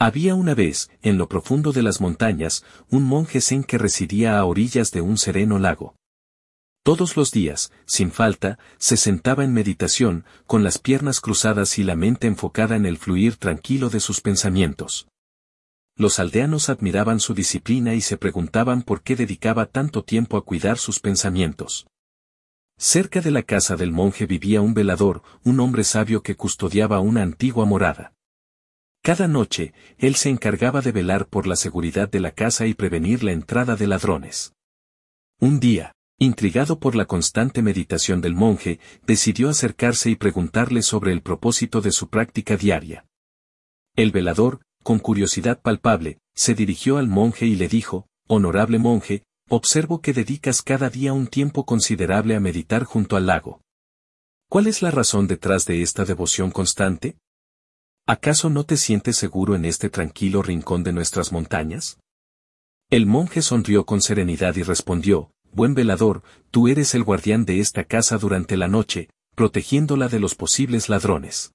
[0.00, 4.44] Había una vez, en lo profundo de las montañas, un monje zen que residía a
[4.44, 5.96] orillas de un sereno lago.
[6.84, 11.96] Todos los días, sin falta, se sentaba en meditación, con las piernas cruzadas y la
[11.96, 15.08] mente enfocada en el fluir tranquilo de sus pensamientos.
[15.96, 20.78] Los aldeanos admiraban su disciplina y se preguntaban por qué dedicaba tanto tiempo a cuidar
[20.78, 21.88] sus pensamientos.
[22.78, 27.22] Cerca de la casa del monje vivía un velador, un hombre sabio que custodiaba una
[27.22, 28.12] antigua morada.
[29.08, 33.24] Cada noche, él se encargaba de velar por la seguridad de la casa y prevenir
[33.24, 34.52] la entrada de ladrones.
[35.40, 41.22] Un día, intrigado por la constante meditación del monje, decidió acercarse y preguntarle sobre el
[41.22, 43.06] propósito de su práctica diaria.
[43.96, 50.02] El velador, con curiosidad palpable, se dirigió al monje y le dijo, Honorable monje, Observo
[50.02, 53.62] que dedicas cada día un tiempo considerable a meditar junto al lago.
[54.50, 57.16] ¿Cuál es la razón detrás de esta devoción constante?
[58.10, 61.98] ¿Acaso no te sientes seguro en este tranquilo rincón de nuestras montañas?
[62.88, 67.84] El monje sonrió con serenidad y respondió, Buen velador, tú eres el guardián de esta
[67.84, 71.52] casa durante la noche, protegiéndola de los posibles ladrones.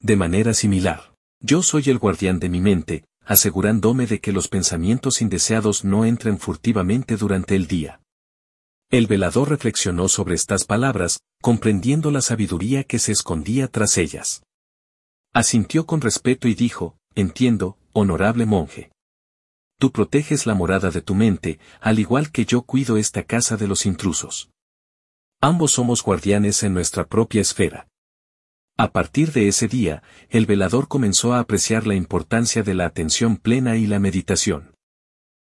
[0.00, 5.22] De manera similar, yo soy el guardián de mi mente, asegurándome de que los pensamientos
[5.22, 8.00] indeseados no entren furtivamente durante el día.
[8.90, 14.42] El velador reflexionó sobre estas palabras, comprendiendo la sabiduría que se escondía tras ellas.
[15.32, 18.90] Asintió con respeto y dijo, Entiendo, honorable monje.
[19.78, 23.68] Tú proteges la morada de tu mente, al igual que yo cuido esta casa de
[23.68, 24.50] los intrusos.
[25.40, 27.88] Ambos somos guardianes en nuestra propia esfera.
[28.76, 33.36] A partir de ese día, el velador comenzó a apreciar la importancia de la atención
[33.36, 34.74] plena y la meditación.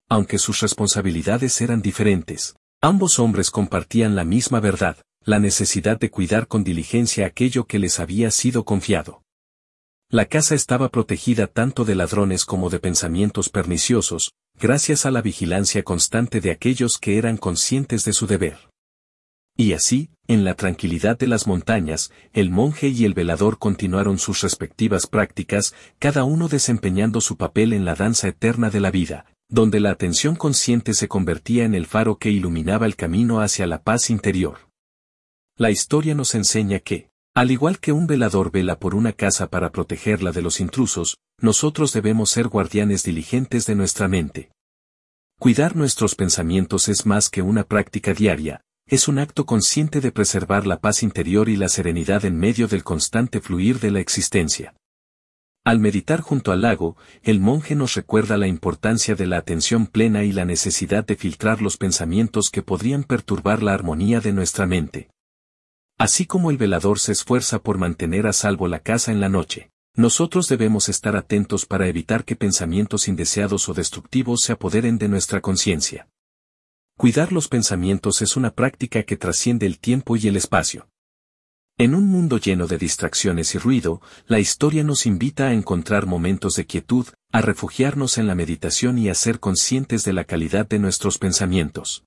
[0.09, 6.47] Aunque sus responsabilidades eran diferentes, ambos hombres compartían la misma verdad, la necesidad de cuidar
[6.47, 9.21] con diligencia aquello que les había sido confiado.
[10.09, 15.83] La casa estaba protegida tanto de ladrones como de pensamientos perniciosos, gracias a la vigilancia
[15.83, 18.57] constante de aquellos que eran conscientes de su deber.
[19.57, 24.39] Y así, en la tranquilidad de las montañas, el monje y el velador continuaron sus
[24.39, 29.81] respectivas prácticas, cada uno desempeñando su papel en la danza eterna de la vida, donde
[29.81, 34.09] la atención consciente se convertía en el faro que iluminaba el camino hacia la paz
[34.09, 34.69] interior.
[35.57, 39.71] La historia nos enseña que, al igual que un velador vela por una casa para
[39.71, 44.49] protegerla de los intrusos, nosotros debemos ser guardianes diligentes de nuestra mente.
[45.39, 50.65] Cuidar nuestros pensamientos es más que una práctica diaria, es un acto consciente de preservar
[50.65, 54.73] la paz interior y la serenidad en medio del constante fluir de la existencia.
[55.63, 60.23] Al meditar junto al lago, el monje nos recuerda la importancia de la atención plena
[60.23, 65.11] y la necesidad de filtrar los pensamientos que podrían perturbar la armonía de nuestra mente.
[65.97, 69.71] Así como el velador se esfuerza por mantener a salvo la casa en la noche,
[69.95, 75.41] nosotros debemos estar atentos para evitar que pensamientos indeseados o destructivos se apoderen de nuestra
[75.41, 76.07] conciencia.
[76.97, 80.87] Cuidar los pensamientos es una práctica que trasciende el tiempo y el espacio.
[81.79, 86.55] En un mundo lleno de distracciones y ruido, la historia nos invita a encontrar momentos
[86.55, 90.79] de quietud, a refugiarnos en la meditación y a ser conscientes de la calidad de
[90.79, 92.03] nuestros pensamientos.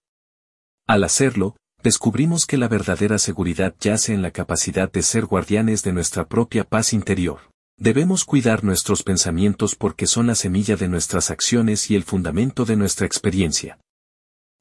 [0.89, 5.93] Al hacerlo, descubrimos que la verdadera seguridad yace en la capacidad de ser guardianes de
[5.93, 7.41] nuestra propia paz interior.
[7.79, 12.77] Debemos cuidar nuestros pensamientos porque son la semilla de nuestras acciones y el fundamento de
[12.77, 13.79] nuestra experiencia.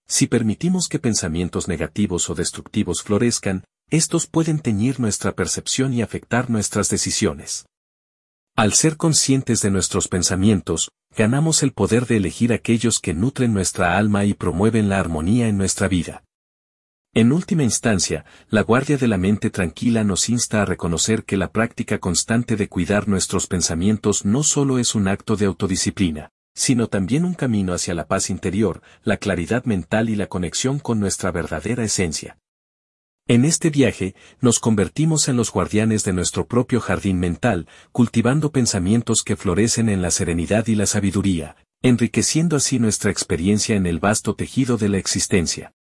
[0.07, 6.49] Si permitimos que pensamientos negativos o destructivos florezcan, estos pueden teñir nuestra percepción y afectar
[6.49, 7.65] nuestras decisiones.
[8.55, 13.97] Al ser conscientes de nuestros pensamientos, ganamos el poder de elegir aquellos que nutren nuestra
[13.97, 16.23] alma y promueven la armonía en nuestra vida.
[17.13, 21.51] En última instancia, la guardia de la mente tranquila nos insta a reconocer que la
[21.51, 27.25] práctica constante de cuidar nuestros pensamientos no solo es un acto de autodisciplina, sino también
[27.25, 31.83] un camino hacia la paz interior, la claridad mental y la conexión con nuestra verdadera
[31.83, 32.37] esencia.
[33.27, 39.23] En este viaje, nos convertimos en los guardianes de nuestro propio jardín mental, cultivando pensamientos
[39.23, 44.35] que florecen en la serenidad y la sabiduría, enriqueciendo así nuestra experiencia en el vasto
[44.35, 45.73] tejido de la existencia.